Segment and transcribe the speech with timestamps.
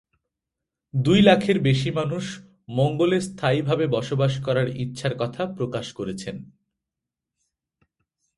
[0.93, 2.23] দুই লাখের বেশি মানুষ
[2.69, 6.35] মঙ্গলে স্থায়ীভাবে বসবাস করার ইচ্ছার কথা প্রকাশ করেছেন।